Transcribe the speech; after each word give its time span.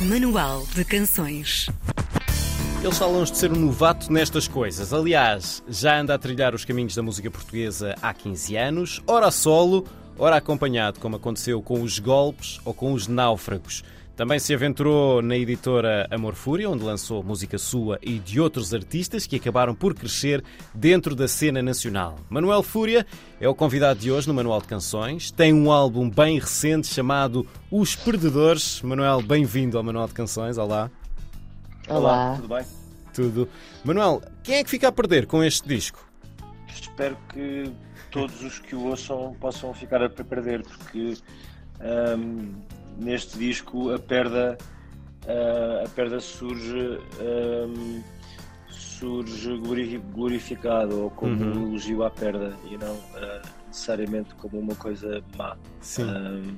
Manual 0.00 0.62
de 0.74 0.84
Canções. 0.84 1.70
Eles 2.84 2.98
falam 2.98 3.24
de 3.24 3.34
ser 3.34 3.50
um 3.50 3.56
novato 3.56 4.12
nestas 4.12 4.46
coisas. 4.46 4.92
Aliás, 4.92 5.62
já 5.66 5.98
anda 5.98 6.14
a 6.14 6.18
trilhar 6.18 6.54
os 6.54 6.66
caminhos 6.66 6.94
da 6.94 7.02
música 7.02 7.30
portuguesa 7.30 7.94
há 8.02 8.12
15 8.12 8.56
anos, 8.56 9.02
ora 9.06 9.30
solo, 9.30 9.86
ora 10.18 10.36
acompanhado, 10.36 11.00
como 11.00 11.16
aconteceu 11.16 11.62
com 11.62 11.80
os 11.80 11.98
Golpes 11.98 12.60
ou 12.62 12.74
com 12.74 12.92
os 12.92 13.08
Náufragos. 13.08 13.82
Também 14.16 14.38
se 14.38 14.54
aventurou 14.54 15.20
na 15.20 15.36
editora 15.36 16.08
Amor 16.10 16.34
Fúria, 16.34 16.70
onde 16.70 16.82
lançou 16.82 17.22
música 17.22 17.58
sua 17.58 17.98
e 18.00 18.18
de 18.18 18.40
outros 18.40 18.72
artistas 18.72 19.26
que 19.26 19.36
acabaram 19.36 19.74
por 19.74 19.94
crescer 19.94 20.42
dentro 20.74 21.14
da 21.14 21.28
cena 21.28 21.62
nacional. 21.62 22.18
Manuel 22.30 22.62
Fúria 22.62 23.06
é 23.38 23.46
o 23.46 23.54
convidado 23.54 24.00
de 24.00 24.10
hoje 24.10 24.26
no 24.26 24.32
Manual 24.32 24.62
de 24.62 24.68
Canções. 24.68 25.30
Tem 25.30 25.52
um 25.52 25.70
álbum 25.70 26.08
bem 26.08 26.38
recente 26.38 26.86
chamado 26.86 27.46
Os 27.70 27.94
Perdedores. 27.94 28.80
Manuel, 28.80 29.20
bem-vindo 29.20 29.76
ao 29.76 29.84
Manual 29.84 30.08
de 30.08 30.14
Canções. 30.14 30.56
Olá. 30.56 30.90
Olá. 31.86 32.36
tudo 32.36 32.48
bem? 32.48 32.64
Tudo. 33.12 33.48
Manuel, 33.84 34.22
quem 34.42 34.54
é 34.54 34.64
que 34.64 34.70
fica 34.70 34.88
a 34.88 34.92
perder 34.92 35.26
com 35.26 35.44
este 35.44 35.68
disco? 35.68 36.10
Espero 36.66 37.18
que 37.34 37.70
todos 38.10 38.42
os 38.42 38.58
que 38.60 38.74
o 38.74 38.86
ouçam 38.86 39.36
possam 39.38 39.74
ficar 39.74 40.02
a 40.02 40.08
perder, 40.08 40.62
porque 40.62 41.18
ahm, 41.80 42.54
neste 42.96 43.38
disco 43.38 43.92
a 43.92 43.98
perda, 43.98 44.56
ah, 45.26 45.84
a 45.84 45.88
perda 45.88 46.20
surge, 46.20 46.98
ahm, 47.20 48.00
surge 48.68 49.56
glori- 49.58 49.98
glorificado 50.14 51.02
ou 51.04 51.10
como 51.10 51.32
Uhum. 51.32 51.58
um 51.64 51.68
elogio 51.68 52.02
à 52.04 52.10
perda 52.10 52.56
e 52.70 52.76
não 52.78 52.96
ah, 53.16 53.42
necessariamente 53.68 54.34
como 54.36 54.58
uma 54.58 54.74
coisa 54.74 55.22
má. 55.36 55.56
Sim. 55.80 56.02
Ahm, 56.10 56.56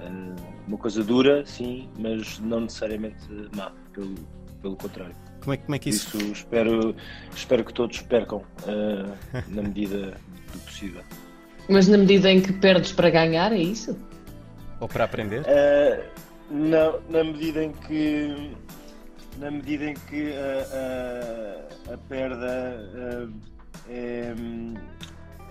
ah, 0.00 0.36
uma 0.66 0.76
coisa 0.78 1.02
dura, 1.02 1.44
sim, 1.46 1.88
mas 1.98 2.38
não 2.40 2.60
necessariamente 2.60 3.26
má, 3.56 3.72
pelo, 3.92 4.14
pelo 4.60 4.76
contrário. 4.76 5.14
Como 5.40 5.54
é, 5.54 5.56
como 5.56 5.74
é 5.74 5.78
que 5.78 5.88
isso. 5.88 6.16
isso 6.18 6.32
espero, 6.32 6.94
espero 7.34 7.64
que 7.64 7.72
todos 7.72 8.02
percam 8.02 8.42
na 9.48 9.62
medida 9.62 10.18
do 10.52 10.58
possível. 10.60 11.02
Mas 11.70 11.86
na 11.86 11.96
medida 11.96 12.30
em 12.30 12.40
que 12.42 12.52
perdes 12.52 12.92
para 12.92 13.08
ganhar, 13.08 13.52
é 13.52 13.58
isso? 13.58 13.96
Ou 14.80 14.88
para 14.88 15.04
aprender? 15.04 15.44
Ah, 15.46 16.04
na, 16.50 16.92
na 17.08 17.24
medida 17.24 17.64
em 17.64 17.72
que 17.72 18.56
na 19.38 19.50
medida 19.50 19.84
em 19.84 19.94
que 19.94 20.32
a, 20.32 21.90
a- 21.90 21.94
a 21.94 21.98
perda 22.08 22.90
ah, 22.94 23.28
é, 23.88 24.34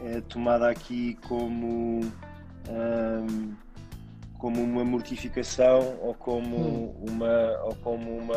é 0.06 0.22
tomada 0.22 0.70
aqui 0.70 1.18
como 1.28 2.02
ah, 2.70 3.26
como 4.38 4.62
uma 4.62 4.84
mortificação 4.86 5.98
ou 6.02 6.14
como 6.14 6.96
uma 7.08 7.60
ou 7.64 7.76
como 7.76 8.18
uma 8.18 8.36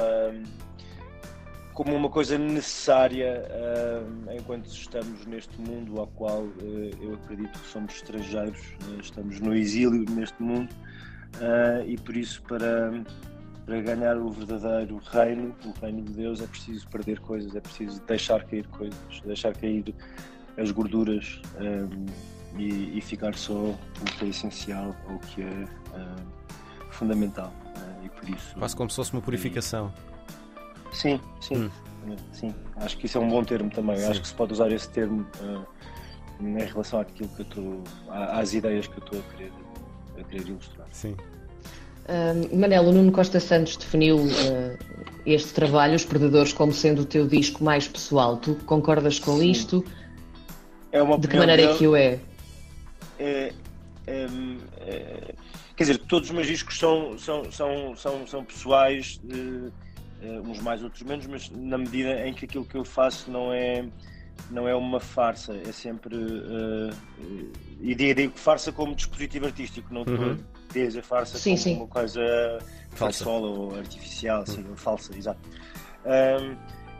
como 1.74 1.94
uma 1.94 2.08
coisa 2.08 2.36
necessária 2.36 3.46
ah, 3.50 4.34
enquanto 4.34 4.66
estamos 4.66 5.24
neste 5.26 5.60
mundo 5.60 6.00
ao 6.00 6.06
qual 6.08 6.46
eh, 6.62 6.90
eu 7.00 7.14
acredito 7.14 7.58
que 7.58 7.68
somos 7.68 7.94
estrangeiros, 7.94 8.58
eh, 8.58 9.00
estamos 9.00 9.40
no 9.40 9.54
exílio 9.54 10.04
neste 10.10 10.42
mundo 10.42 10.74
ah, 11.40 11.82
e 11.86 11.96
por 11.96 12.16
isso 12.16 12.42
para, 12.42 12.92
para 13.64 13.80
ganhar 13.80 14.16
o 14.16 14.30
verdadeiro 14.30 15.00
reino, 15.10 15.54
o 15.64 15.80
reino 15.80 16.02
de 16.02 16.12
Deus, 16.12 16.40
é 16.40 16.46
preciso 16.46 16.88
perder 16.88 17.20
coisas, 17.20 17.54
é 17.54 17.60
preciso 17.60 18.02
deixar 18.02 18.44
cair 18.44 18.66
coisas, 18.68 18.98
deixar 19.24 19.54
cair 19.54 19.94
as 20.58 20.70
gorduras 20.70 21.40
ah, 21.56 21.88
e, 22.58 22.98
e 22.98 23.00
ficar 23.00 23.34
só 23.34 23.54
o 23.54 23.78
que 24.18 24.24
é 24.24 24.28
essencial, 24.28 24.94
ou 25.08 25.16
o 25.16 25.20
que 25.20 25.42
é 25.42 25.64
fundamental. 26.90 27.52
Ah, 27.76 28.04
e 28.04 28.08
por 28.08 28.28
isso 28.28 28.54
Quase 28.56 28.76
como 28.76 28.90
se 28.90 28.96
fosse 28.96 29.12
uma 29.12 29.22
purificação. 29.22 29.92
Sim, 30.92 31.20
sim. 31.40 31.56
Hum. 31.56 31.70
Sim, 32.32 32.54
acho 32.76 32.96
que 32.96 33.06
isso 33.06 33.18
é 33.18 33.20
um 33.20 33.28
bom 33.28 33.44
termo 33.44 33.70
também. 33.70 33.96
Sim. 33.96 34.06
Acho 34.06 34.20
que 34.22 34.28
se 34.28 34.34
pode 34.34 34.52
usar 34.54 34.72
esse 34.72 34.88
termo 34.88 35.26
eh, 35.42 35.60
em 36.40 36.64
relação 36.64 36.98
àquilo 37.00 37.28
que 37.28 37.40
eu 37.42 37.46
estou, 37.46 37.84
às 38.08 38.54
ideias 38.54 38.86
que 38.86 38.98
eu 38.98 39.04
estou 39.04 39.20
a 39.20 39.22
querer, 39.36 39.52
a 40.18 40.24
querer 40.24 40.48
ilustrar. 40.48 40.86
Sim. 40.90 41.14
Ahm, 42.08 42.58
Manel, 42.58 42.84
o 42.84 42.92
Nuno 42.92 43.12
Costa 43.12 43.38
Santos 43.38 43.76
definiu 43.76 44.18
ah, 44.18 44.76
este 45.26 45.52
trabalho, 45.52 45.94
Os 45.94 46.04
Perdedores, 46.04 46.52
como 46.52 46.72
sendo 46.72 47.02
o 47.02 47.04
teu 47.04 47.26
disco 47.28 47.62
mais 47.62 47.86
pessoal. 47.86 48.38
Tu 48.38 48.54
concordas 48.66 49.18
com 49.18 49.38
Sim. 49.38 49.50
isto? 49.50 49.84
É 50.90 51.02
uma 51.02 51.18
De 51.18 51.28
que 51.28 51.36
maneira 51.36 51.62
é 51.62 51.66
dele. 51.66 51.78
que 51.78 51.86
o 51.86 51.94
é? 51.94 52.18
É, 53.18 53.52
é, 54.06 54.26
é, 54.80 55.34
quer 55.76 55.84
dizer, 55.84 55.98
todos 55.98 56.30
os 56.30 56.34
meus 56.34 56.46
discos 56.46 56.78
são, 56.78 57.16
são, 57.18 57.52
são, 57.52 57.94
são, 57.94 58.26
são 58.26 58.44
pessoais, 58.44 59.20
eh, 59.30 59.70
uns 60.22 60.60
mais, 60.60 60.82
outros 60.82 61.02
menos, 61.02 61.26
mas 61.26 61.50
na 61.50 61.78
medida 61.78 62.26
em 62.26 62.32
que 62.34 62.44
aquilo 62.44 62.64
que 62.64 62.76
eu 62.76 62.84
faço 62.84 63.30
não 63.30 63.52
é, 63.52 63.84
não 64.50 64.68
é 64.68 64.74
uma 64.74 65.00
farsa, 65.00 65.54
é 65.56 65.72
sempre. 65.72 66.14
eh, 66.16 66.90
eh, 67.20 67.46
e 67.80 67.94
digo, 67.94 68.14
digo 68.20 68.38
farsa 68.38 68.70
como 68.72 68.94
dispositivo 68.94 69.46
artístico, 69.46 69.92
não 69.92 70.02
estou 70.02 70.18
Uhum. 70.18 70.38
a 70.98 71.02
farsa 71.02 71.38
Sim, 71.38 71.52
como 71.52 71.62
sim. 71.62 71.76
uma 71.76 71.86
coisa 71.86 72.20
Falsa. 72.90 73.24
falsola 73.24 73.46
ou 73.48 73.74
artificial, 73.76 74.46
sim, 74.46 74.64
ou 74.68 74.76
falsa, 74.76 75.16
exato. 75.16 75.40
Ahm, 76.04 76.56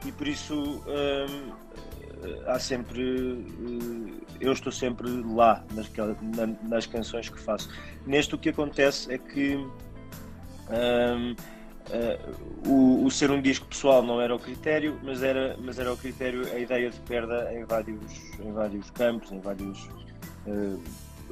e 0.07 0.13
por 0.13 0.27
isso 0.27 0.83
ahm, 0.89 1.53
há 2.47 2.59
sempre. 2.59 3.03
eh, 3.03 4.25
eu 4.41 4.53
estou 4.53 4.73
sempre 4.73 5.07
lá 5.35 5.63
nas, 5.75 5.91
na- 6.37 6.57
nas 6.69 6.87
canções 6.87 7.29
que 7.29 7.39
faço. 7.39 7.69
Neste, 8.07 8.35
o 8.35 8.39
que 8.39 8.49
acontece 8.49 9.13
é 9.13 9.19
que. 9.19 9.55
ahm, 10.71 11.35
eh, 11.93 12.19
o, 12.67 13.05
o 13.05 13.11
ser 13.11 13.31
um 13.31 13.41
disco 13.41 13.67
pessoal 13.67 14.03
não 14.03 14.21
era 14.21 14.35
o 14.35 14.39
critério, 14.39 14.99
mas 15.03 15.23
era, 15.23 15.57
mas 15.59 15.79
era 15.79 15.93
o 15.93 15.97
critério 15.97 16.43
a 16.53 16.59
ideia 16.59 16.89
de 16.91 16.99
perda 17.01 17.53
em 17.53 17.65
vários, 17.65 18.01
em 18.39 18.53
vários 18.53 18.91
campos, 18.91 19.33
em 19.33 19.41
vários. 19.41 19.89
eh, 20.47 20.77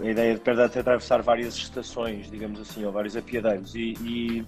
a 0.01 0.11
ideia 0.11 0.35
de 0.35 0.41
perda 0.41 0.67
até 0.67 0.79
atravessar 0.79 1.23
várias 1.23 1.57
estações, 1.57 2.31
digamos 2.31 2.61
assim, 2.61 2.85
ou 2.85 2.93
vários 2.93 3.17
apiadeiros. 3.17 3.75
E, 3.75 3.95
e 4.01 4.45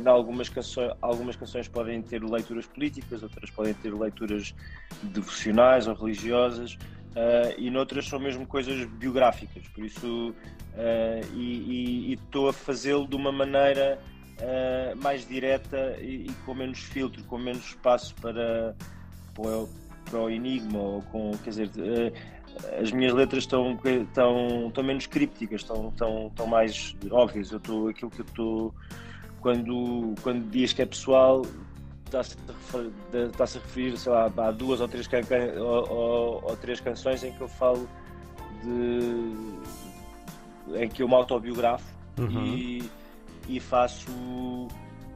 em 0.00 0.08
algumas, 0.08 0.48
canções, 0.48 0.92
algumas 1.02 1.34
canções 1.34 1.66
podem 1.66 2.00
ter 2.00 2.22
leituras 2.22 2.66
políticas, 2.66 3.24
outras 3.24 3.50
podem 3.50 3.74
ter 3.74 3.92
leituras 3.92 4.54
devocionais 5.02 5.88
ou 5.88 5.94
religiosas, 5.94 6.78
eh, 7.16 7.54
e 7.58 7.70
noutras 7.70 8.06
são 8.06 8.20
mesmo 8.20 8.46
coisas 8.46 8.84
biográficas. 8.84 9.66
Por 9.68 9.84
isso, 9.84 10.32
e 11.34 12.12
estou 12.12 12.48
a 12.48 12.52
fazê-lo 12.52 13.06
de 13.08 13.16
uma 13.16 13.32
maneira 13.32 13.98
eh, 14.44 14.94
mais 14.96 15.26
direta 15.26 15.96
e, 16.00 16.26
e 16.26 16.32
com 16.44 16.52
menos 16.54 16.80
filtro, 16.80 17.22
com 17.24 17.38
menos 17.38 17.64
espaço 17.68 18.12
para, 18.20 18.74
para, 19.34 19.44
o, 19.58 19.68
para 20.10 20.20
o 20.20 20.28
enigma, 20.28 20.78
ou 20.78 21.02
com, 21.02 21.30
quer 21.44 21.50
dizer, 21.50 21.70
eh, 21.78 22.12
as 22.80 22.90
minhas 22.90 23.14
letras 23.14 23.44
estão, 23.44 23.78
estão, 23.84 24.66
estão 24.68 24.84
menos 24.84 25.06
crípticas, 25.06 25.60
estão, 25.62 25.88
estão, 25.88 26.26
estão 26.26 26.46
mais 26.46 26.94
óbvias. 27.10 27.50
Eu 27.52 27.58
estou, 27.58 27.88
aquilo 27.88 28.10
que 28.10 28.20
eu 28.20 28.26
estou, 28.26 28.74
quando, 29.40 30.14
quando 30.22 30.50
diz 30.50 30.72
que 30.72 30.82
é 30.82 30.86
pessoal, 30.86 31.42
está-se 32.04 32.36
a 33.58 33.60
referir, 33.60 33.96
sei 33.96 34.12
lá, 34.12 34.26
a 34.36 34.50
duas 34.50 34.80
ou 34.80 34.88
três, 34.88 35.06
can- 35.06 35.22
can- 35.22 35.54
ou, 35.60 35.88
ou- 35.90 36.44
ou 36.50 36.56
três 36.56 36.80
canções 36.80 37.22
em 37.24 37.32
que 37.32 37.40
eu 37.40 37.48
falo 37.48 37.88
de. 38.62 39.32
em 40.76 40.88
que 40.88 41.02
eu 41.02 41.08
me 41.08 41.14
autobiografo 41.14 41.84
Uhum. 42.18 42.28
e, 42.28 42.82
e 43.48 43.58
faço 43.60 44.10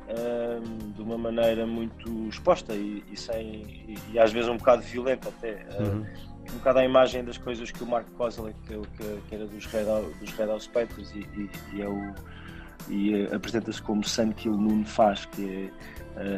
ahm, 0.09 0.93
de 0.95 1.03
uma 1.03 1.19
maneira 1.19 1.67
muito 1.67 2.29
exposta 2.29 2.75
e, 2.75 3.03
e 3.11 3.17
sem 3.17 3.63
e, 3.89 3.99
e 4.13 4.19
às 4.19 4.33
vezes 4.33 4.49
um 4.49 4.57
bocado 4.57 4.83
violenta 4.83 5.29
até 5.29 5.67
ah, 5.71 5.83
Uhum. 5.83 6.07
um 6.53 6.59
bocado 6.59 6.79
à 6.79 6.85
imagem 6.85 7.25
das 7.25 7.37
coisas 7.39 7.71
que 7.73 7.83
o 7.83 7.87
Mark 7.87 8.07
Kozalek 8.17 8.57
que, 8.67 8.75
que, 8.97 9.21
que 9.29 9.35
era 9.35 9.47
dos 9.47 9.67
Red, 9.67 9.85
dos 10.21 10.31
Red 10.33 10.47
House 10.47 10.67
Papers 10.69 11.11
e, 11.15 11.19
e, 11.37 11.51
e 11.75 11.83
é 11.83 11.89
o 11.89 12.15
e 12.89 13.15
eh, 13.15 13.35
apresenta-se 13.35 13.83
como 13.83 14.05
Sun 14.05 14.31
Kill 14.33 14.57
Moon 14.57 14.85
faz 14.85 15.25
que 15.25 15.45
é 15.45 15.71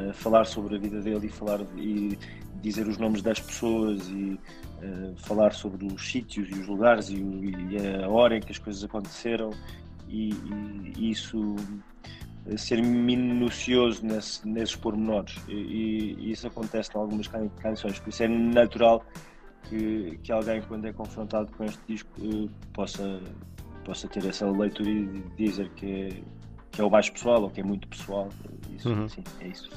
eh, 0.08 0.12
falar 0.14 0.46
sobre 0.46 0.76
a 0.76 0.79
vida 0.79 1.00
dele 1.02 1.26
e 1.26 1.29
falar 1.29 1.61
e 1.76 2.19
dizer 2.62 2.88
os 2.88 2.96
nomes 2.96 3.20
das 3.20 3.38
pessoas 3.38 4.08
e 4.08 4.40
eh, 4.81 5.12
falar 5.17 5.52
sobre 5.52 5.85
os 5.87 6.11
sítios 6.11 6.49
e 6.49 6.55
os 6.55 6.67
lugares 6.67 7.11
e, 7.11 7.17
o- 7.17 7.44
e 7.44 7.76
a 8.02 8.08
hora 8.08 8.35
em 8.37 8.40
que 8.40 8.50
as 8.50 8.56
coisas 8.58 8.82
aconteceram 8.82 9.50
e, 10.08 10.31
e- 10.31 11.10
isso 11.10 11.56
eh, 12.46 12.56
ser 12.56 12.82
minucioso 12.82 14.05
nesse, 14.05 14.46
nesses 14.49 14.75
pormenores. 14.76 15.37
E, 15.49 15.52
e- 15.55 16.31
isso 16.32 16.46
acontece 16.46 16.90
em 16.94 16.99
algumas 16.99 17.28
can- 17.28 17.49
canções, 17.60 17.99
por 18.00 18.08
isso 18.08 18.22
é 18.22 18.28
natural 18.28 19.05
que, 19.69 20.19
que 20.22 20.32
alguém 20.32 20.62
quando 20.62 20.87
é 20.87 20.93
confrontado 20.93 21.50
com 21.56 21.64
este 21.64 21.81
disco 21.87 22.10
eh, 22.20 22.49
possa, 22.72 23.20
possa 23.84 24.08
ter 24.08 24.25
essa 24.26 24.50
leitura 24.50 24.88
e 24.90 25.06
dizer 25.37 25.69
que 25.70 25.87
é, 25.87 26.22
que 26.72 26.81
é 26.81 26.84
o 26.84 26.90
mais 26.90 27.08
pessoal 27.11 27.43
ou 27.43 27.50
que 27.50 27.61
é 27.61 27.64
muito 27.64 27.87
pessoal. 27.88 28.28
Isso, 28.75 28.88
Uhum. 28.88 29.08
sim, 29.08 29.25
é 29.40 29.49
isso 29.49 29.69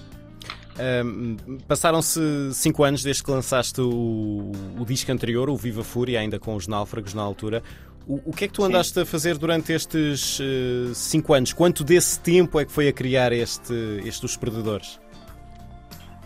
Passaram-se 1.68 2.19
cinco 2.54 2.83
anos 2.83 3.04
desde 3.04 3.24
que 3.24 3.31
lançaste 3.31 3.81
o, 3.81 4.51
o 4.80 4.86
disco 4.86 5.12
anterior, 5.12 5.50
o 5.50 5.56
Viva 5.56 5.83
Fúria, 5.83 6.19
ainda 6.19 6.39
com 6.39 6.56
os 6.56 6.68
Náufragos 6.68 7.13
na 7.13 7.22
altura. 7.22 7.62
O, 8.07 8.31
o 8.31 8.33
que 8.33 8.45
é 8.45 8.48
que 8.48 8.54
tu 8.54 8.63
andaste 8.63 8.94
Sim. 8.94 9.01
a 9.01 9.06
fazer 9.06 9.38
durante 9.38 9.72
estes 9.72 10.39
uh, 10.39 10.94
cinco 10.94 11.33
anos? 11.33 11.54
Quanto 11.54 11.83
desse 11.83 12.19
tempo 12.19 12.60
é 12.60 12.66
que 12.66 12.72
foi 12.72 12.88
a 12.88 12.94
criar 12.94 13.31
este, 13.31 13.74
este 14.04 14.25
Os 14.25 14.36
Perdedores? 14.36 14.95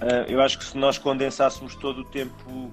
Uh, 0.02 0.25
eu 0.28 0.42
acho 0.42 0.58
que 0.58 0.66
se 0.66 0.78
nós 0.78 0.98
condensássemos 0.98 1.75
todo 1.75 2.01
o 2.01 2.06
tempo 2.06 2.72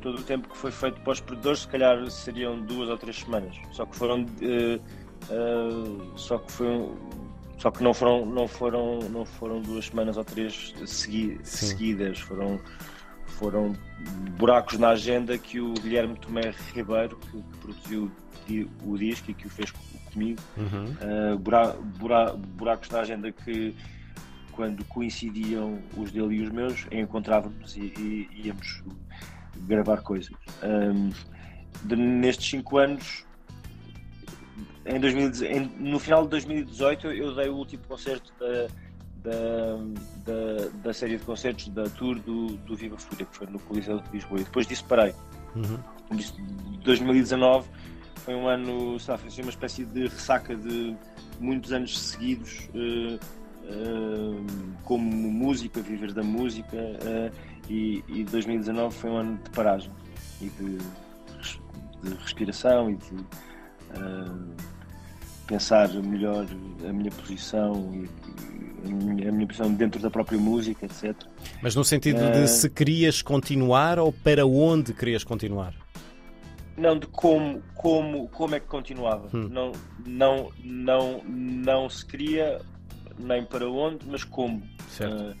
todo 0.00 0.18
o 0.18 0.22
tempo 0.22 0.48
que 0.48 0.56
foi 0.56 0.70
feito 0.70 1.00
para 1.00 1.12
os 1.12 1.20
perdedores, 1.20 1.60
se 1.60 1.68
calhar 1.68 2.08
seriam 2.08 2.60
duas 2.60 2.88
ou 2.88 2.96
três 2.96 3.18
semanas. 3.18 3.56
Só 3.72 3.84
que 3.84 3.96
foram 3.96 4.22
uh, 4.22 6.16
só 6.16 6.38
que 6.38 6.52
foi 6.52 6.88
só 7.58 7.70
que 7.70 7.82
não 7.82 7.92
foram 7.92 8.24
não 8.24 8.48
foram 8.48 9.00
não 9.10 9.24
foram 9.24 9.60
duas 9.60 9.86
semanas 9.86 10.16
ou 10.16 10.24
três 10.24 10.74
segui 10.86 11.38
seguidas. 11.42 12.18
Foram 12.20 12.60
foram 13.26 13.76
buracos 14.36 14.78
na 14.78 14.90
agenda 14.90 15.38
que 15.38 15.60
o 15.60 15.74
Guilherme 15.74 16.16
Tomé 16.18 16.52
Ribeiro, 16.74 17.16
que, 17.16 17.42
que 17.42 17.58
produziu 17.60 18.10
o 18.84 18.96
disco 18.96 19.30
e 19.30 19.34
que 19.34 19.46
o 19.46 19.50
fez 19.50 19.70
comigo, 20.12 20.40
uhum. 20.56 21.34
uh, 21.34 21.38
bura, 21.38 21.72
bura, 21.98 22.32
buracos 22.32 22.88
na 22.88 23.00
agenda 23.00 23.30
que 23.30 23.74
quando 24.52 24.84
coincidiam 24.86 25.78
os 25.96 26.10
dele 26.10 26.36
e 26.36 26.42
os 26.42 26.50
meus, 26.50 26.86
encontrávamos 26.90 27.76
e, 27.76 27.92
e 27.96 28.46
íamos 28.46 28.82
gravar 29.58 29.98
coisas. 29.98 30.32
Um, 30.62 31.10
de, 31.84 31.94
nestes 31.94 32.50
5 32.50 32.78
anos, 32.78 33.24
em 34.88 35.00
2000, 35.00 35.44
em, 35.44 35.70
no 35.78 35.98
final 35.98 36.22
de 36.24 36.30
2018, 36.30 37.08
eu 37.08 37.34
dei 37.34 37.48
o 37.48 37.56
último 37.56 37.82
concerto 37.86 38.32
da, 38.40 38.66
da, 39.22 39.76
da, 40.24 40.68
da, 40.84 40.92
série 40.94 41.18
de 41.18 41.24
concertos 41.24 41.68
da 41.68 41.84
tour 41.90 42.18
do, 42.20 42.56
do 42.58 42.76
Viva 42.76 42.96
Fúria, 42.96 43.26
que 43.26 43.36
foi 43.36 43.46
no 43.46 43.58
Coliseu 43.60 44.00
de 44.00 44.10
Lisboa. 44.12 44.40
E 44.40 44.44
depois 44.44 44.66
disso 44.66 44.84
parei. 44.86 45.14
Uhum. 45.54 45.78
2019 46.82 47.68
foi 48.16 48.34
um 48.34 48.46
ano, 48.48 48.98
sabe, 48.98 49.20
foi 49.20 49.28
assim 49.28 49.42
uma 49.42 49.50
espécie 49.50 49.84
de 49.84 50.02
ressaca 50.02 50.56
de 50.56 50.96
muitos 51.40 51.72
anos 51.72 51.98
seguidos. 51.98 52.68
Uh, 52.74 53.18
como 54.84 55.02
músico, 55.30 55.78
a 55.78 55.82
viver 55.82 56.14
da 56.14 56.22
música, 56.22 56.76
uh, 56.76 57.30
e, 57.68 58.02
e 58.08 58.24
2019 58.24 58.94
foi 58.94 59.10
um 59.10 59.16
ano 59.18 59.38
de 59.44 59.50
paragem 59.50 59.90
e 60.40 60.48
de, 60.48 60.78
de 62.02 62.14
respiração 62.22 62.90
e 62.90 62.96
de 62.96 63.14
uh, 63.14 64.56
pensar 65.48 65.88
melhor 65.94 66.46
a 66.86 66.92
minha 66.92 67.10
posição 67.10 67.90
e, 67.94 68.86
a 68.86 68.88
minha, 68.88 69.28
a 69.30 69.32
minha 69.32 69.46
posição 69.46 69.72
dentro 69.72 70.00
da 70.00 70.10
própria 70.10 70.38
música, 70.38 70.86
etc. 70.86 71.16
Mas 71.60 71.74
no 71.74 71.82
sentido 71.82 72.30
de 72.30 72.46
se 72.46 72.68
querias 72.70 73.22
continuar 73.22 73.98
ou 73.98 74.12
para 74.12 74.46
onde 74.46 74.92
querias 74.92 75.24
continuar? 75.24 75.74
Não, 76.76 76.96
de 76.96 77.08
como, 77.08 77.60
como, 77.74 78.28
como 78.28 78.54
é 78.54 78.60
que 78.60 78.66
continuava. 78.66 79.28
Hum. 79.34 79.48
Não, 79.48 79.72
não, 80.06 80.52
não, 80.62 81.22
não 81.24 81.90
se 81.90 82.06
queria 82.06 82.60
nem 83.18 83.44
para 83.44 83.68
onde, 83.68 84.06
mas 84.06 84.22
como. 84.22 84.58
Uh, 84.58 85.34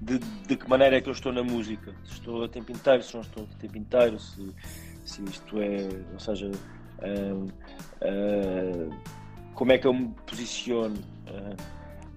de, 0.00 0.18
de, 0.18 0.56
que 0.56 0.68
maneira 0.68 0.96
é 0.96 1.00
que 1.00 1.08
eu 1.08 1.12
estou 1.12 1.32
na 1.32 1.42
música. 1.42 1.92
Se 2.04 2.12
estou 2.12 2.44
a 2.44 2.48
tempo 2.48 2.70
inteiro, 2.70 3.02
se 3.02 3.14
não 3.14 3.22
estou 3.22 3.48
a 3.52 3.58
tempo 3.58 3.76
inteiro, 3.76 4.20
se, 4.20 4.54
se 5.04 5.24
isto 5.24 5.60
é. 5.60 5.88
Ou 6.12 6.20
seja, 6.20 6.48
uh, 6.48 7.44
uh, 7.44 8.94
como 9.54 9.72
é 9.72 9.78
que 9.78 9.86
eu 9.86 9.94
me 9.94 10.08
posiciono. 10.26 10.96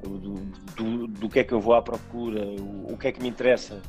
Do, 0.04 0.36
do, 0.76 1.08
do, 1.08 1.28
que 1.28 1.40
é 1.40 1.44
que 1.44 1.52
eu 1.52 1.60
vou 1.60 1.74
à 1.74 1.82
procura, 1.82 2.46
o, 2.46 2.94
o 2.94 2.98
que 2.98 3.08
é 3.08 3.12
que 3.12 3.20
me 3.20 3.28
interessa, 3.28 3.82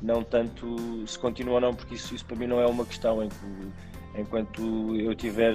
não 0.00 0.22
tanto 0.22 1.04
se 1.08 1.18
continua 1.18 1.54
ou 1.54 1.60
não, 1.60 1.74
porque 1.74 1.96
isso, 1.96 2.14
isso 2.14 2.24
para 2.24 2.36
mim 2.36 2.46
não 2.46 2.60
é 2.60 2.66
uma 2.66 2.84
questão 2.84 3.20
em 3.20 3.28
que, 3.28 4.20
enquanto 4.20 4.94
eu 4.94 5.12
tiver 5.12 5.54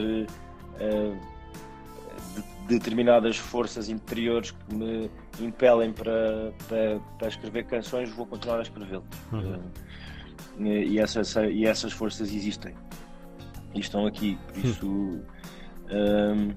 determinadas 2.67 3.37
forças 3.37 3.89
interiores 3.89 4.51
que 4.51 4.75
me 4.75 5.09
impelem 5.39 5.91
para, 5.91 6.51
para, 6.67 6.99
para 7.17 7.27
escrever 7.27 7.65
canções, 7.65 8.09
vou 8.09 8.25
continuar 8.25 8.59
a 8.59 8.61
escrevê-las. 8.61 9.05
Uhum. 9.31 9.55
Uh, 10.59 10.65
e, 10.65 10.99
essas, 10.99 11.35
e 11.35 11.65
essas 11.65 11.93
forças 11.93 12.33
existem 12.33 12.75
e 13.73 13.79
estão 13.79 14.05
aqui. 14.05 14.37
Por 14.47 14.65
isso, 14.65 15.21
um, 15.91 16.53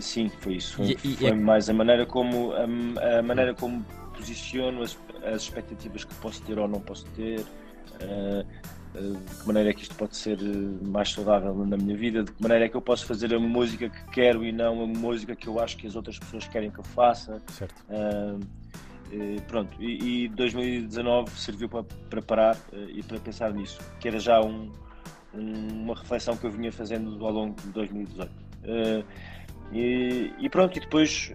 sim, 0.00 0.30
foi 0.40 0.54
isso. 0.54 0.76
Foi, 0.76 0.96
e, 1.04 1.16
foi 1.16 1.28
é... 1.28 1.34
mais 1.34 1.68
a 1.68 1.72
maneira 1.72 2.06
como 2.06 2.52
a, 2.52 3.18
a 3.18 3.22
maneira 3.22 3.54
como 3.54 3.84
posiciono 4.14 4.82
as, 4.82 4.98
as 5.24 5.42
expectativas 5.42 6.04
que 6.04 6.14
posso 6.16 6.42
ter 6.42 6.58
ou 6.58 6.68
não 6.68 6.80
posso 6.80 7.06
ter. 7.16 7.40
Uh, 7.40 8.46
eh, 8.94 9.00
de 9.00 9.34
que 9.36 9.46
maneira 9.46 9.70
é 9.70 9.72
que 9.72 9.82
isto 9.82 9.94
pode 9.94 10.16
ser 10.16 10.38
eh, 10.40 10.86
mais 10.86 11.10
saudável 11.10 11.54
na 11.54 11.76
minha 11.76 11.96
vida, 11.96 12.24
de 12.24 12.32
que 12.32 12.42
maneira 12.42 12.64
é 12.64 12.68
que 12.68 12.76
eu 12.76 12.80
posso 12.80 13.06
fazer 13.06 13.32
a 13.32 13.38
música 13.38 13.88
que 13.88 14.04
quero 14.10 14.44
e 14.44 14.50
não 14.50 14.82
a 14.82 14.86
música 14.86 15.36
que 15.36 15.46
eu 15.46 15.60
acho 15.60 15.76
que 15.76 15.86
as 15.86 15.94
outras 15.94 16.18
pessoas 16.18 16.48
querem 16.48 16.70
que 16.70 16.80
eu 16.80 16.84
faça. 16.84 17.40
Certo. 17.48 17.84
Uh, 17.88 18.40
pronto, 19.48 19.76
e, 19.82 20.24
e, 20.24 20.28
2019 20.28 21.30
serviu 21.30 21.68
para, 21.68 21.82
para 21.82 22.22
parar 22.22 22.56
uh, 22.72 22.88
e 22.88 23.02
para 23.02 23.18
pensar 23.18 23.52
nisso, 23.52 23.80
que 23.98 24.06
era 24.06 24.20
já 24.20 24.40
um, 24.40 24.70
uma 25.34 25.94
reflexão 25.94 26.36
que 26.36 26.44
eu 26.44 26.50
vinha 26.50 26.72
fazendo 26.72 27.24
ao 27.24 27.32
longo 27.32 27.60
de 27.60 27.68
2018. 27.68 28.30
Uh, 28.30 29.04
e, 29.72 30.32
e, 30.38 30.48
pronto, 30.48 30.76
e 30.76 30.80
depois 30.80 31.32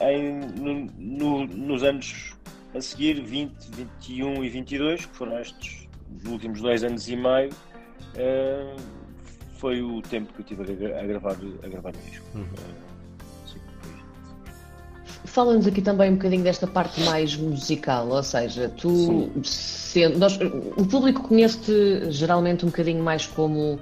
em, 0.00 0.40
no, 0.60 0.86
no, 0.96 1.46
nos 1.46 1.82
anos 1.82 2.34
a 2.74 2.80
seguir, 2.80 3.22
20, 3.22 3.52
21 3.72 4.44
e 4.44 4.48
22, 4.48 5.06
que 5.06 5.16
foram 5.16 5.38
estes 5.40 5.88
últimos 6.26 6.60
dois 6.60 6.84
anos 6.84 7.08
e 7.08 7.16
meio 7.16 7.50
uh, 7.50 8.76
foi 9.54 9.82
o 9.82 10.00
tempo 10.02 10.32
que 10.32 10.40
eu 10.40 10.44
tive 10.44 10.92
a, 10.92 11.00
a 11.00 11.06
gravar, 11.06 11.36
a 11.62 11.68
gravar 11.68 11.92
disco. 11.92 12.26
Uhum. 12.34 12.89
Fala-nos 15.30 15.64
aqui 15.64 15.80
também 15.80 16.10
um 16.10 16.14
bocadinho 16.14 16.42
desta 16.42 16.66
parte 16.66 17.00
mais 17.02 17.36
musical, 17.36 18.08
ou 18.08 18.22
seja, 18.22 18.68
tu 18.68 19.30
sendo, 19.44 20.18
nós, 20.18 20.36
o 20.76 20.84
público 20.84 21.22
conhece-te 21.22 22.10
geralmente 22.10 22.64
um 22.64 22.68
bocadinho 22.68 23.00
mais 23.00 23.26
como, 23.26 23.78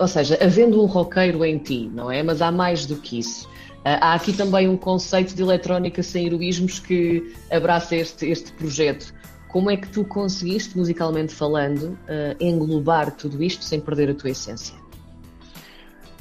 ou 0.00 0.08
seja, 0.08 0.36
havendo 0.42 0.82
um 0.82 0.86
roqueiro 0.86 1.44
em 1.44 1.56
ti, 1.56 1.88
não 1.94 2.10
é? 2.10 2.20
Mas 2.24 2.42
há 2.42 2.50
mais 2.50 2.84
do 2.84 2.96
que 2.96 3.20
isso. 3.20 3.48
Há 3.84 4.12
aqui 4.12 4.32
também 4.32 4.68
um 4.68 4.76
conceito 4.76 5.36
de 5.36 5.40
eletrónica 5.40 6.02
sem 6.02 6.26
heroísmos 6.26 6.80
que 6.80 7.32
abraça 7.48 7.94
este, 7.94 8.26
este 8.26 8.52
projeto. 8.54 9.14
Como 9.46 9.70
é 9.70 9.76
que 9.76 9.88
tu 9.88 10.04
conseguiste, 10.04 10.76
musicalmente 10.76 11.32
falando, 11.32 11.84
uh, 11.84 12.36
englobar 12.40 13.12
tudo 13.12 13.40
isto 13.40 13.64
sem 13.64 13.80
perder 13.80 14.10
a 14.10 14.14
tua 14.14 14.30
essência? 14.30 14.74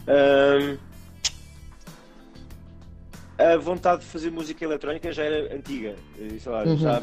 Um, 0.08 0.89
a 3.40 3.58
vontade 3.58 4.02
de 4.02 4.08
fazer 4.08 4.32
música 4.32 4.64
eletrónica 4.64 5.12
já 5.12 5.24
era 5.24 5.56
antiga, 5.56 5.96
eh, 6.20 6.38
sei 6.40 6.52
lá, 6.52 6.64
uhum. 6.64 6.78
já 6.78 7.02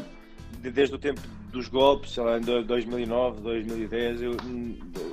desde 0.59 0.95
o 0.95 0.99
tempo 0.99 1.21
dos 1.51 1.67
golpes, 1.67 2.13
sei 2.13 2.23
lá, 2.23 2.37
em 2.37 2.41
2009, 2.41 3.41
2010, 3.41 4.21
eu, 4.21 4.37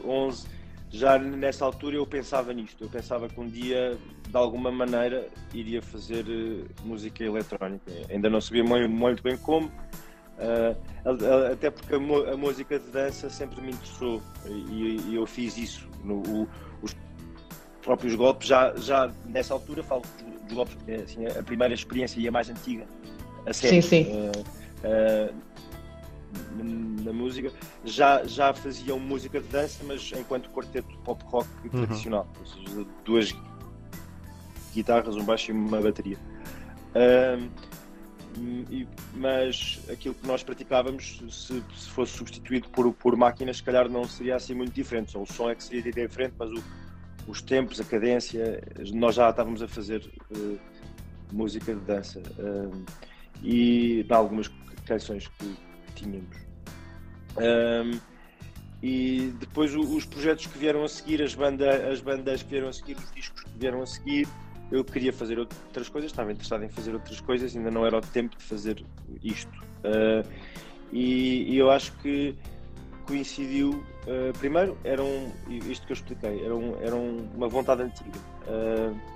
11, 0.04 0.46
já 0.90 1.18
nessa 1.18 1.64
altura 1.64 1.96
eu 1.96 2.06
pensava 2.06 2.52
nisto. 2.52 2.84
Eu 2.84 2.88
pensava 2.88 3.28
que 3.28 3.40
um 3.40 3.48
dia, 3.48 3.96
de 4.28 4.36
alguma 4.36 4.70
maneira, 4.70 5.28
iria 5.52 5.80
fazer 5.80 6.24
uh, 6.26 6.64
música 6.84 7.24
eletrónica. 7.24 7.90
Ainda 8.10 8.28
não 8.28 8.40
sabia 8.40 8.62
muito, 8.62 8.88
muito 8.88 9.22
bem 9.22 9.36
como, 9.36 9.70
Uh, 10.34 11.52
até 11.52 11.70
porque 11.70 11.94
a, 11.94 12.32
a, 12.32 12.36
música 12.36 12.76
de 12.76 12.90
dança 12.90 13.30
sempre 13.30 13.60
me 13.60 13.70
interessou 13.70 14.20
e, 14.44 15.00
e 15.08 15.14
eu 15.14 15.24
fiz 15.26 15.56
isso. 15.56 15.88
No, 16.02 16.16
o, 16.26 16.48
os 16.82 16.94
próprios 17.80 18.16
golpes, 18.16 18.48
já, 18.48 18.74
já 18.76 19.12
nessa 19.26 19.54
altura, 19.54 19.84
falo 19.84 20.02
dos 20.44 20.54
golpes, 20.54 20.76
é 20.86 20.96
assim, 20.96 21.26
a 21.26 21.42
primeira 21.42 21.74
experiência 21.74 22.20
e 22.20 22.28
a 22.28 22.30
mais 22.30 22.48
antiga, 22.48 22.86
a 23.46 23.52
série. 23.52 23.82
Sim, 23.82 24.04
sim. 24.04 24.12
Uh, 24.12 25.30
uh, 25.30 25.34
na, 26.56 27.04
na 27.04 27.12
música, 27.12 27.52
já, 27.84 28.24
já 28.24 28.52
faziam 28.52 28.98
música 28.98 29.40
de 29.40 29.48
dança, 29.48 29.84
mas 29.86 30.12
enquanto 30.12 30.50
quarteto 30.50 30.96
pop 30.98 31.22
rock 31.26 31.48
uhum. 31.64 31.70
tradicional, 31.70 32.26
ou 32.40 32.46
seja, 32.46 32.86
duas 33.04 33.34
guitarras, 34.72 35.16
um 35.16 35.24
baixo 35.24 35.50
e 35.50 35.54
uma 35.54 35.80
bateria. 35.80 36.18
Uh, 36.94 37.48
e, 38.70 38.86
mas 39.14 39.80
aquilo 39.90 40.14
que 40.14 40.26
nós 40.26 40.42
praticávamos, 40.42 41.22
se, 41.30 41.62
se, 41.76 41.90
fosse 41.90 42.16
substituído 42.16 42.68
por, 42.68 42.92
por 42.92 43.16
máquinas, 43.16 43.58
se 43.58 43.62
calhar 43.62 43.88
não 43.88 44.04
seria 44.04 44.36
assim 44.36 44.54
muito 44.54 44.72
diferente. 44.72 45.16
o 45.16 45.24
som 45.24 45.50
é 45.50 45.54
que 45.54 45.62
seria 45.62 45.92
diferente, 45.92 46.34
mas 46.38 46.50
o, 46.50 46.62
os 47.26 47.40
tempos, 47.42 47.80
a 47.80 47.84
cadência, 47.84 48.62
nós 48.92 49.14
já 49.14 49.30
estávamos 49.30 49.62
a 49.62 49.68
fazer 49.68 50.10
uh, 50.36 50.58
música 51.32 51.74
de 51.74 51.80
dança 51.80 52.20
uh, 52.38 52.84
e 53.42 54.06
em 54.08 54.12
algumas 54.12 54.48
canções 54.86 55.28
que, 55.28 55.46
que 55.86 55.92
tínhamos. 55.94 56.36
Um, 57.36 57.98
e 58.82 59.32
depois 59.40 59.74
os 59.74 60.04
projetos 60.04 60.46
que 60.46 60.58
vieram 60.58 60.84
a 60.84 60.88
seguir, 60.88 61.22
as, 61.22 61.34
banda, 61.34 61.90
as 61.90 62.00
bandas 62.00 62.42
que 62.42 62.50
vieram 62.50 62.68
a 62.68 62.72
seguir, 62.72 62.96
os 62.98 63.10
discos 63.12 63.42
que 63.42 63.58
vieram 63.58 63.80
a 63.80 63.86
seguir, 63.86 64.28
eu 64.70 64.84
queria 64.84 65.12
fazer 65.12 65.38
outras 65.38 65.88
coisas, 65.88 66.10
estava 66.10 66.32
interessado 66.32 66.64
em 66.64 66.68
fazer 66.68 66.92
outras 66.92 67.20
coisas, 67.20 67.56
ainda 67.56 67.70
não 67.70 67.86
era 67.86 67.96
o 67.96 68.00
tempo 68.00 68.36
de 68.36 68.44
fazer 68.44 68.84
isto. 69.22 69.58
Uh, 69.84 70.28
e, 70.92 71.54
e, 71.54 71.56
eu 71.56 71.70
acho 71.70 71.92
que 71.98 72.36
coincidiu 73.06 73.84
uh, 74.06 74.38
primeiro, 74.38 74.76
era 74.84 75.02
um, 75.02 75.30
isto 75.48 75.86
que 75.86 75.92
eu 75.92 75.94
expliquei, 75.94 76.44
era, 76.44 76.54
um, 76.54 76.76
era 76.80 76.94
um, 76.94 77.28
uma 77.34 77.48
vontade 77.48 77.82
antiga. 77.82 78.18
Uh, 78.46 79.14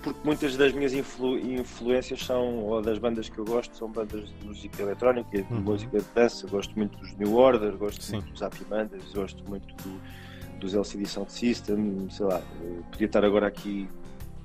porque 0.00 0.20
muitas 0.24 0.56
das 0.56 0.72
minhas 0.72 0.92
influ, 0.92 1.38
influências 1.38 2.24
são, 2.24 2.58
ou 2.58 2.82
das 2.82 2.98
bandas 2.98 3.28
que 3.28 3.38
eu 3.38 3.44
gosto, 3.44 3.76
são 3.76 3.90
bandas 3.90 4.28
de 4.28 4.46
música 4.46 4.82
eletrónica, 4.82 5.42
de 5.42 5.52
uhum. 5.52 5.60
música 5.60 5.98
de 5.98 6.06
dança. 6.14 6.46
Gosto 6.46 6.76
muito 6.76 6.98
dos 6.98 7.16
New 7.16 7.34
Order, 7.34 7.76
gosto 7.76 8.02
Sim. 8.02 8.16
muito 8.16 8.32
dos 8.32 8.42
Happy 8.42 8.64
Mondays, 8.70 9.12
gosto 9.12 9.42
muito 9.48 9.74
do, 9.82 10.00
dos 10.58 10.74
LCD 10.74 11.06
Sound 11.06 11.32
System, 11.32 12.08
sei 12.10 12.26
lá. 12.26 12.42
Podia 12.90 13.06
estar 13.06 13.24
agora 13.24 13.46
aqui 13.46 13.88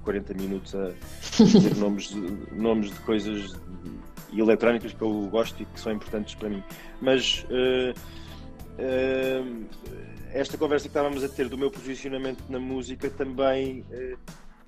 40 0.04 0.34
minutos 0.36 0.74
a 0.74 0.92
dizer 1.38 1.76
nomes, 1.78 2.16
nomes 2.52 2.92
de 2.92 3.00
coisas 3.02 3.56
eletrónicas 4.34 4.94
que 4.94 5.02
eu 5.02 5.28
gosto 5.30 5.62
e 5.62 5.66
que 5.66 5.80
são 5.80 5.92
importantes 5.92 6.36
para 6.36 6.50
mim. 6.50 6.64
Mas 7.02 7.46
uh, 7.46 8.00
esta 10.34 10.58
conversa 10.58 10.84
que 10.84 10.90
estávamos 10.90 11.24
a 11.24 11.30
ter 11.30 11.50
do 11.50 11.58
meu 11.58 11.72
posicionamento 11.72 12.44
na 12.50 12.60
música 12.60 13.10
também, 13.10 13.82
uh, 13.82 14.18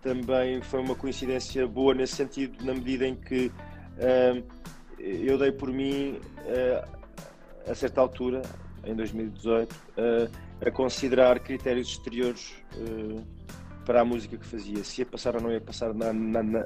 também 0.01 0.61
foi 0.61 0.79
uma 0.79 0.95
coincidência 0.95 1.67
boa 1.67 1.93
nesse 1.93 2.15
sentido, 2.15 2.63
na 2.63 2.73
medida 2.73 3.07
em 3.07 3.15
que 3.15 3.51
eu 4.97 5.37
dei 5.37 5.51
por 5.51 5.69
mim, 5.73 6.19
a 7.67 7.75
certa 7.75 7.99
altura, 7.99 8.41
em 8.85 8.95
2018, 8.95 9.75
a 10.65 10.71
considerar 10.71 11.37
critérios 11.41 11.89
exteriores 11.89 12.53
para 13.85 14.01
a 14.01 14.05
música 14.05 14.37
que 14.37 14.45
fazia, 14.45 14.83
se 14.83 15.01
ia 15.01 15.05
passar 15.05 15.35
ou 15.35 15.41
não 15.41 15.51
ia 15.51 15.59
passar 15.59 15.93
na, 15.93 16.13
na, 16.13 16.43
na, 16.43 16.63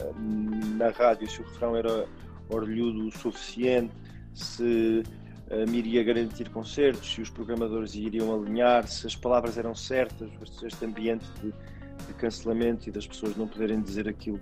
na 0.77 0.89
rádio, 0.89 1.27
se 1.29 1.41
o 1.41 1.43
refrão 1.45 1.75
era 1.75 2.05
orlhudo 2.49 3.07
o 3.07 3.11
suficiente, 3.11 3.93
se 4.33 5.03
me 5.67 5.77
iria 5.77 6.03
garantir 6.03 6.49
concertos, 6.49 7.13
se 7.13 7.21
os 7.21 7.29
programadores 7.29 7.95
iriam 7.95 8.33
alinhar, 8.33 8.87
se 8.87 9.07
as 9.07 9.15
palavras 9.15 9.57
eram 9.57 9.75
certas, 9.75 10.29
este 10.63 10.85
ambiente 10.85 11.25
de, 11.41 11.53
de 12.07 12.13
cancelamento 12.13 12.89
e 12.89 12.91
das 12.91 13.07
pessoas 13.07 13.35
não 13.35 13.47
poderem 13.47 13.81
dizer 13.81 14.07
aquilo 14.07 14.39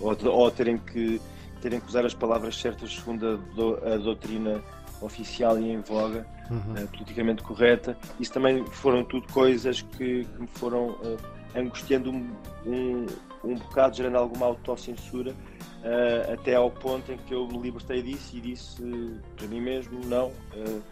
ou, 0.00 0.16
ou, 0.28 0.50
terem, 0.50 0.78
que, 0.78 1.20
terem 1.60 1.80
que 1.80 1.86
usar 1.86 2.04
as 2.04 2.14
palavras 2.14 2.56
certas 2.56 2.94
segundo 2.94 3.28
a, 3.28 3.36
do, 3.54 3.76
a 3.86 3.96
doutrina 3.96 4.62
oficial 5.00 5.58
e 5.58 5.70
em 5.70 5.80
voga, 5.80 6.26
uhum. 6.50 6.84
uh, 6.84 6.88
politicamente 6.88 7.42
correta. 7.42 7.96
Isso 8.18 8.32
também 8.32 8.64
foram 8.66 9.04
tudo 9.04 9.26
coisas 9.32 9.82
que, 9.82 10.24
que 10.24 10.40
me 10.40 10.46
foram 10.46 10.90
uh, 10.90 11.18
angustiando 11.54 12.10
um, 12.10 12.30
um, 12.66 13.06
um 13.44 13.54
bocado, 13.54 13.96
gerando 13.96 14.16
alguma 14.16 14.46
autocensura 14.46 15.32
uh, 15.32 16.32
até 16.32 16.54
ao 16.54 16.70
ponto 16.70 17.10
em 17.12 17.16
que 17.16 17.34
eu 17.34 17.46
me 17.46 17.58
libertei 17.58 18.02
disso 18.02 18.36
e 18.36 18.40
disse 18.40 18.82
uh, 18.82 19.20
para 19.36 19.46
mim 19.48 19.60
mesmo: 19.60 20.00
não, 20.06 20.28
uh, 20.28 20.82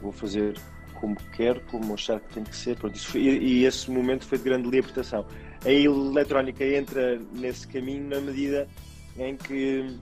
vou 0.00 0.12
fazer 0.12 0.58
como 1.00 1.16
quero, 1.32 1.60
como 1.70 1.94
achar 1.94 2.20
que 2.20 2.34
tem 2.34 2.44
que 2.44 2.56
ser. 2.56 2.76
Pronto, 2.76 2.98
foi, 2.98 3.20
e, 3.20 3.60
e, 3.60 3.64
esse 3.64 3.90
momento 3.90 4.24
foi 4.24 4.38
de 4.38 4.44
grande 4.44 4.68
libertação. 4.68 5.26
A 5.64 5.70
eletrónica 5.70 6.64
entra 6.64 7.18
nesse 7.32 7.66
caminho 7.66 8.08
na 8.08 8.20
medida 8.20 8.68
em 9.16 9.36
que, 9.36 9.98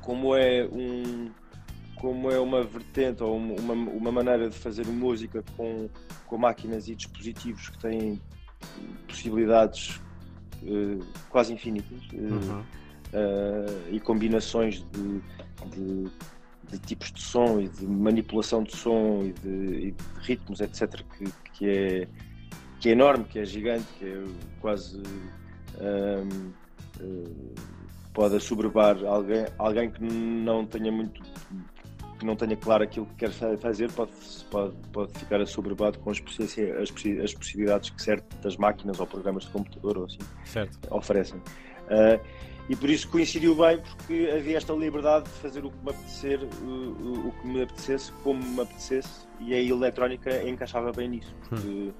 como 0.00 0.36
é 0.36 0.66
um 0.70 1.30
como 1.96 2.30
é 2.30 2.38
uma 2.38 2.62
vertente 2.62 3.22
ou 3.22 3.36
uma, 3.36 3.72
uma 3.72 4.12
maneira 4.12 4.50
de 4.50 4.56
fazer 4.56 4.86
música 4.86 5.42
com, 5.56 5.88
com 6.26 6.36
máquinas 6.36 6.88
e 6.88 6.94
dispositivos 6.94 7.70
que 7.70 7.78
têm 7.78 8.20
possibilidades 9.28 10.00
uh, 10.62 11.04
quase 11.30 11.52
infinitas. 11.52 11.98
Uh, 12.12 12.16
uhum 12.16 12.62
uh, 13.12 13.94
e 13.94 14.00
combinações 14.00 14.84
de, 14.92 15.20
de, 15.70 16.10
de, 16.70 16.78
tipos 16.80 17.12
de 17.12 17.20
som 17.20 17.60
e 17.60 17.68
de 17.68 17.86
manipulação 17.86 18.62
de 18.62 18.76
som 18.76 19.22
e 19.22 19.32
de, 19.32 19.88
e 19.88 19.90
de 19.92 20.04
ritmos, 20.20 20.60
etc., 20.60 21.02
que, 21.16 21.24
que, 21.52 21.68
é, 21.68 22.08
que 22.80 22.88
é 22.88 22.92
enorme, 22.92 23.24
que 23.24 23.38
é 23.38 23.44
gigante, 23.44 23.86
que 23.98 24.06
é 24.06 24.24
quase. 24.60 25.02
Um, 25.78 26.52
uh, 27.02 27.54
pode 28.14 28.34
assoberbar 28.34 28.96
alguém, 29.04 29.44
alguém 29.58 29.90
que 29.90 30.02
não 30.02 30.64
tenha 30.64 30.90
muito 30.90 31.22
que 32.18 32.24
não 32.24 32.36
tenha 32.36 32.56
claro 32.56 32.84
aquilo 32.84 33.06
que 33.06 33.14
quer 33.14 33.30
fazer 33.58 33.90
pode, 33.92 34.12
pode, 34.50 34.74
pode 34.92 35.12
ficar 35.18 35.40
assoberbado 35.40 35.98
com 35.98 36.10
as, 36.10 36.18
as, 36.18 36.90
as 37.22 37.34
possibilidades 37.34 37.90
que 37.90 38.02
certas 38.02 38.56
máquinas 38.56 38.98
ou 39.00 39.06
programas 39.06 39.44
de 39.44 39.50
computador 39.50 39.98
ou 39.98 40.04
assim 40.04 40.18
certo. 40.44 40.78
oferecem. 40.90 41.38
Uh, 41.38 42.20
e 42.68 42.74
por 42.74 42.90
isso 42.90 43.08
coincidiu 43.08 43.54
bem 43.54 43.78
porque 43.78 44.28
havia 44.34 44.56
esta 44.56 44.72
liberdade 44.72 45.26
de 45.26 45.30
fazer 45.38 45.64
o 45.64 45.70
que 45.70 45.84
me 45.84 45.90
apetecer, 45.90 46.40
o, 46.62 47.28
o 47.28 47.32
que 47.40 47.46
me 47.46 47.62
apetecesse, 47.62 48.12
como 48.24 48.42
me 48.42 48.60
apetecesse, 48.60 49.26
e 49.40 49.54
a 49.54 49.60
eletrónica 49.60 50.42
encaixava 50.48 50.90
bem 50.90 51.10
nisso, 51.10 51.34
porque 51.48 51.68
hum. 51.68 51.92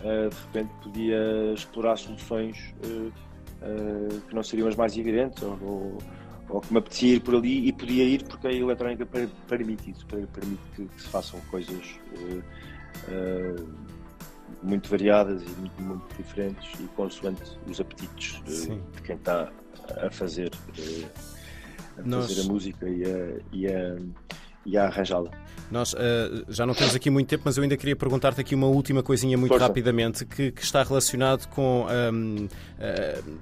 uh, 0.00 0.30
de 0.30 0.36
repente 0.36 0.70
podia 0.82 1.52
explorar 1.52 1.96
soluções 1.96 2.74
uh, 2.84 3.12
que 4.28 4.34
não 4.34 4.42
seriam 4.42 4.68
as 4.68 4.76
mais 4.76 4.96
evidentes, 4.96 5.42
ou, 5.42 5.58
ou, 5.62 5.98
ou, 6.48 6.60
que 6.60 6.72
me 6.72 6.78
apetecia 6.78 7.14
ir 7.14 7.20
por 7.20 7.34
ali 7.34 7.68
e 7.68 7.72
podia 7.72 8.04
ir 8.04 8.24
porque 8.24 8.46
a 8.46 8.52
eletrónica 8.52 9.06
permite 9.48 9.90
isso, 9.90 10.06
permite 10.06 10.62
que, 10.76 10.86
que 10.86 11.02
se 11.02 11.08
façam 11.08 11.40
coisas 11.50 11.98
muito 14.62 14.88
variadas 14.88 15.42
e 15.42 15.60
muito, 15.60 15.82
muito 15.82 16.16
diferentes 16.16 16.68
e 16.80 16.84
consoante 16.88 17.42
os 17.66 17.80
apetites 17.80 18.42
de 18.44 19.02
quem 19.02 19.16
está 19.16 19.50
a 20.02 20.10
fazer, 20.10 20.50
eh, 20.78 21.06
a, 21.98 22.02
Nós... 22.02 22.26
fazer 22.26 22.40
a 22.40 22.44
música 22.44 22.88
e 22.88 23.04
a, 23.04 23.40
e 23.52 23.66
a, 23.66 23.96
e 24.64 24.78
a 24.78 24.86
arranjá-la. 24.86 25.30
Nós 25.70 25.92
uh, 25.92 26.44
já 26.48 26.64
não 26.66 26.74
temos 26.74 26.94
aqui 26.94 27.10
muito 27.10 27.28
tempo, 27.28 27.42
mas 27.44 27.56
eu 27.56 27.62
ainda 27.62 27.76
queria 27.76 27.96
perguntar-te 27.96 28.40
aqui 28.40 28.54
uma 28.54 28.66
última 28.66 29.02
coisinha 29.02 29.36
muito 29.36 29.50
Força. 29.50 29.66
rapidamente 29.66 30.24
que, 30.24 30.52
que, 30.52 30.62
está 30.62 30.82
relacionado 30.82 31.46
com 31.48 31.86
um, 31.86 32.44
uh, 32.44 33.38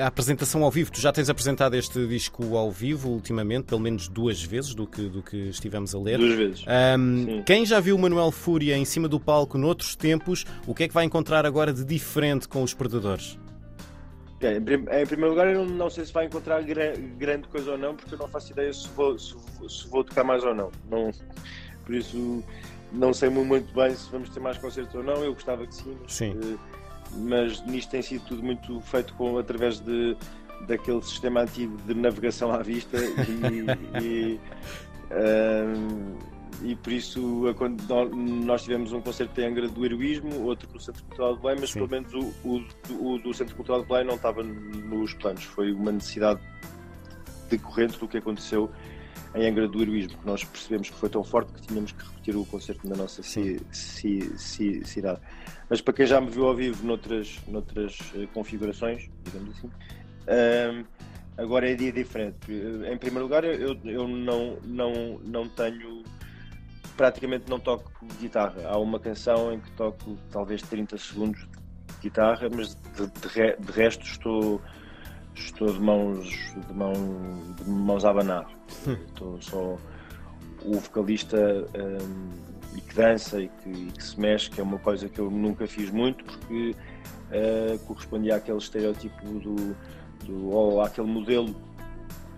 a 0.00 0.06
apresentação 0.06 0.62
ao 0.62 0.70
vivo. 0.70 0.90
Tu 0.90 1.00
já 1.00 1.12
tens 1.12 1.28
apresentado 1.28 1.74
este 1.74 2.06
disco 2.06 2.56
ao 2.56 2.70
vivo 2.70 3.10
ultimamente, 3.10 3.64
pelo 3.64 3.80
menos 3.80 4.08
duas 4.08 4.42
vezes 4.42 4.74
do 4.74 4.86
que, 4.86 5.08
do 5.08 5.22
que 5.22 5.36
estivemos 5.48 5.94
a 5.94 5.98
ler. 5.98 6.18
Duas 6.18 6.34
vezes. 6.34 6.64
Um, 6.98 7.42
quem 7.44 7.64
já 7.64 7.80
viu 7.80 7.96
o 7.96 7.98
Manuel 7.98 8.30
Fúria 8.30 8.76
em 8.76 8.84
cima 8.84 9.08
do 9.08 9.18
palco 9.18 9.58
noutros 9.58 9.96
tempos, 9.96 10.44
o 10.66 10.74
que 10.74 10.84
é 10.84 10.88
que 10.88 10.94
vai 10.94 11.04
encontrar 11.04 11.46
agora 11.46 11.72
de 11.72 11.84
diferente 11.84 12.48
com 12.48 12.62
os 12.62 12.74
Perdedores? 12.74 13.38
É, 14.40 14.56
em, 14.56 15.06
primeiro 15.06 15.30
lugar, 15.30 15.46
eu 15.46 15.64
não, 15.64 15.88
sei 15.88 16.04
se 16.04 16.12
vai 16.12 16.26
encontrar 16.26 16.62
grande 16.62 17.46
coisa 17.46 17.72
ou 17.72 17.78
não, 17.78 17.94
porque 17.94 18.14
eu 18.14 18.18
não 18.18 18.26
faço 18.26 18.50
ideia 18.50 18.72
se 18.72 18.88
vou, 18.88 19.16
se, 19.16 19.36
se 19.68 19.88
vou 19.88 20.02
tocar 20.02 20.24
mais 20.24 20.42
ou 20.42 20.52
não. 20.52 20.70
não. 20.90 21.12
Por 21.84 21.94
isso, 21.94 22.42
não 22.92 23.14
sei 23.14 23.28
muito 23.28 23.72
bem 23.72 23.94
se 23.94 24.10
vamos 24.10 24.28
ter 24.30 24.40
mais 24.40 24.58
concertos 24.58 24.94
ou 24.94 25.02
não. 25.02 25.22
Eu 25.24 25.34
gostava 25.34 25.64
que 25.66 25.74
sim, 25.74 25.96
mas, 26.02 26.12
sim. 26.12 26.32
Uh, 26.32 26.58
mas 27.16 27.64
nisto 27.66 27.90
tem 27.90 28.02
sido 28.02 28.24
tudo 28.24 28.42
muito 28.42 28.80
feito 28.80 29.14
com, 29.14 29.38
através 29.38 29.80
de, 29.80 30.16
daquele 30.66 31.02
sistema 31.02 31.40
antigo 31.42 31.76
de 31.86 31.94
navegação 31.94 32.52
à 32.52 32.62
vista 32.62 32.96
e, 32.98 34.00
e 34.02 34.40
uh, 35.10 36.32
e 36.64 36.76
por 36.76 36.92
isso 36.92 37.44
nós 38.44 38.62
tivemos 38.62 38.92
um 38.92 39.00
concerto 39.00 39.34
de 39.34 39.44
Angra 39.44 39.68
do 39.68 39.84
Heroísmo, 39.84 40.42
outro 40.44 40.68
com 40.68 40.76
o 40.76 40.80
Centro 40.80 41.02
Cultural 41.04 41.34
de 41.34 41.42
Belém, 41.42 41.56
mas 41.60 41.70
Sim. 41.70 41.78
pelo 41.80 41.90
menos 41.90 42.14
o, 42.14 42.32
o, 42.44 43.14
o, 43.14 43.18
do 43.18 43.34
Centro 43.34 43.56
Cultural 43.56 43.82
de 43.82 43.88
Belém 43.88 44.06
não 44.06 44.14
estava 44.14 44.42
nos 44.42 45.14
planos, 45.14 45.42
foi 45.42 45.72
uma 45.72 45.90
necessidade 45.90 46.40
decorrente 47.50 47.98
do 47.98 48.06
que 48.06 48.18
aconteceu 48.18 48.70
em 49.34 49.48
Angra 49.48 49.66
do 49.66 49.80
Heroísmo, 49.80 50.18
que 50.18 50.26
nós 50.26 50.44
percebemos 50.44 50.90
que 50.90 50.96
foi 50.96 51.08
tão 51.08 51.24
forte 51.24 51.52
que 51.52 51.62
tínhamos 51.62 51.92
que 51.92 52.04
repetir 52.04 52.36
o 52.36 52.44
concerto 52.44 52.88
na 52.88 52.96
nossa 52.96 53.22
ci, 53.22 53.60
ci, 53.72 54.38
ci, 54.38 54.84
cidade. 54.84 55.20
Mas 55.70 55.80
para 55.80 55.94
quem 55.94 56.06
já 56.06 56.20
me 56.20 56.30
viu 56.30 56.46
ao 56.46 56.54
vivo 56.54 56.86
noutras, 56.86 57.38
noutras 57.48 57.98
eh, 58.14 58.26
configurações, 58.34 59.08
digamos 59.24 59.56
assim, 59.56 59.70
um, 60.28 60.84
agora 61.36 61.70
é 61.70 61.74
dia 61.74 61.92
diferente. 61.92 62.38
Em 62.50 62.96
primeiro 62.98 63.24
lugar, 63.24 63.44
eu, 63.44 63.78
eu 63.84 64.06
não, 64.06 64.58
não, 64.64 65.18
não 65.24 65.48
tenho 65.48 66.02
praticamente 66.96 67.48
não 67.48 67.58
toco 67.58 67.90
guitarra. 68.20 68.62
Há 68.66 68.78
uma 68.78 68.98
canção 69.00 69.52
em 69.52 69.60
que 69.60 69.70
toco 69.72 70.16
talvez 70.30 70.62
30 70.62 70.98
segundos 70.98 71.40
de 71.40 72.02
guitarra, 72.02 72.48
mas 72.54 72.74
de, 72.74 73.06
de, 73.06 73.56
de 73.56 73.72
resto 73.72 74.04
estou, 74.04 74.60
estou 75.34 75.72
de 75.72 75.80
mãos, 75.80 76.28
de 76.68 76.74
mão, 76.74 76.92
de 77.56 77.70
mãos 77.70 78.04
a 78.04 78.10
abanar. 78.10 78.48
estou 79.08 79.40
só 79.40 79.78
o 80.64 80.78
vocalista 80.78 81.66
um, 81.74 82.76
e 82.76 82.80
que 82.80 82.94
dança 82.94 83.40
e 83.40 83.48
que, 83.48 83.68
e 83.68 83.92
que, 83.92 84.02
se 84.02 84.18
mexe, 84.18 84.50
que 84.50 84.60
é 84.60 84.64
uma 84.64 84.78
coisa 84.78 85.08
que 85.08 85.18
eu 85.18 85.30
nunca 85.30 85.66
fiz 85.66 85.90
muito 85.90 86.24
porque 86.24 86.74
uh, 87.30 87.78
correspondia 87.80 88.36
àquele 88.36 88.58
estereótipo 88.58 89.26
do, 89.40 89.76
do 90.24 90.50
ou 90.50 90.80
àquele 90.80 91.08
modelo 91.08 91.54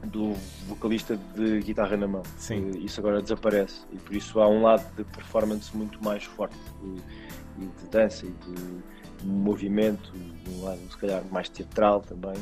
do 0.06 0.34
vocalista 0.66 1.18
de 1.34 1.60
guitarra 1.60 1.96
na 1.96 2.06
mão. 2.06 2.22
Sim. 2.36 2.70
Isso 2.78 3.00
agora 3.00 3.22
desaparece 3.22 3.82
e 3.92 3.96
por 3.96 4.14
isso 4.14 4.40
há 4.40 4.48
um 4.48 4.62
lado 4.62 4.84
de 4.96 5.04
performance 5.04 5.74
muito 5.76 6.02
mais 6.02 6.24
forte 6.24 6.56
e 6.82 7.60
de, 7.60 7.66
de 7.66 7.88
dança 7.90 8.26
e 8.26 8.30
de 8.30 9.26
movimento, 9.26 10.12
um 10.48 10.64
lado 10.64 10.80
se 10.90 10.96
calhar 10.98 11.22
mais 11.30 11.48
teatral 11.48 12.00
também. 12.00 12.34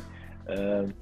Uh, 0.47 0.93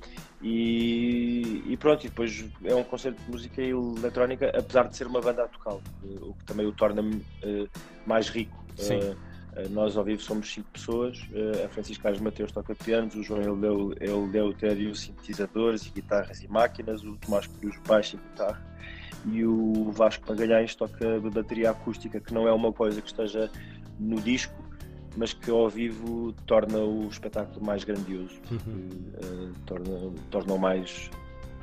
e, 0.42 1.62
e, 1.66 1.76
pronto, 1.76 2.06
e 2.06 2.08
depois 2.08 2.44
é 2.64 2.74
um 2.74 2.84
concerto 2.84 3.22
de 3.22 3.30
música 3.30 3.62
eletrónica, 3.62 4.50
apesar 4.56 4.88
de 4.88 4.96
ser 4.96 5.06
uma 5.06 5.20
banda 5.20 5.44
a 5.44 5.48
tocar, 5.48 5.74
o 5.74 6.34
que 6.34 6.44
também 6.46 6.66
o 6.66 6.72
torna 6.72 7.02
uh, 7.02 7.68
mais 8.06 8.28
rico. 8.28 8.56
Uh, 8.78 9.30
nós 9.70 9.96
ao 9.96 10.04
vivo 10.04 10.22
somos 10.22 10.50
cinco 10.50 10.68
pessoas, 10.72 11.18
a 11.64 11.68
Francisca 11.68 12.04
Carlos 12.04 12.20
Mateus 12.20 12.52
toca 12.52 12.72
pianos, 12.72 13.16
o 13.16 13.22
João 13.22 13.42
Eleutério 14.00 14.94
sintetizadores 14.94 15.84
e 15.86 15.90
guitarras 15.90 16.40
e 16.40 16.48
máquinas, 16.48 17.02
o 17.02 17.16
Tomás 17.16 17.48
Cruz 17.48 17.76
baixo 17.84 18.16
e 18.16 18.18
guitarra 18.30 18.70
e 19.26 19.44
o 19.44 19.90
Vasco 19.90 20.24
Magalhães 20.28 20.74
toca 20.74 21.20
bateria 21.20 21.70
acústica, 21.70 22.20
que 22.20 22.32
não 22.32 22.48
é 22.48 22.52
uma 22.52 22.72
coisa 22.72 23.00
que 23.00 23.08
esteja 23.08 23.50
no 23.98 24.20
disco, 24.20 24.54
mas 25.16 25.32
que 25.32 25.50
ao 25.50 25.68
vivo 25.68 26.32
torna 26.46 26.78
o 26.78 27.08
espetáculo 27.08 27.64
mais 27.64 27.84
grandioso, 27.84 28.34
uhum. 28.50 28.88
uh, 29.22 29.52
torna, 29.66 30.12
torna 30.30 30.54
o 30.54 30.58
mais, 30.58 31.10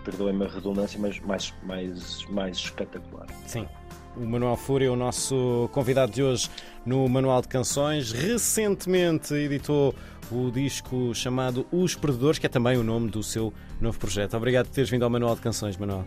perdoem-me 0.03 0.45
a 0.45 0.49
redundância, 0.49 0.99
mas 0.99 1.19
mais, 1.19 1.53
mais, 1.63 2.25
mais 2.29 2.57
espetacular. 2.57 3.27
Sim. 3.45 3.67
O 4.15 4.25
Manuel 4.25 4.55
Fúria 4.55 4.87
é 4.87 4.89
o 4.89 4.95
nosso 4.95 5.69
convidado 5.71 6.11
de 6.11 6.23
hoje 6.23 6.49
no 6.83 7.07
Manual 7.07 7.39
de 7.41 7.47
Canções. 7.47 8.11
Recentemente 8.11 9.33
editou 9.35 9.93
o 10.31 10.49
disco 10.49 11.13
chamado 11.13 11.67
Os 11.71 11.93
Perdedores, 11.93 12.39
que 12.39 12.47
é 12.47 12.49
também 12.49 12.77
o 12.77 12.83
nome 12.83 13.09
do 13.11 13.21
seu 13.21 13.53
novo 13.79 13.99
projeto. 13.99 14.35
Obrigado 14.35 14.67
por 14.67 14.73
teres 14.73 14.89
vindo 14.89 15.03
ao 15.03 15.09
Manual 15.09 15.35
de 15.35 15.41
Canções, 15.41 15.77
Manuel. 15.77 16.05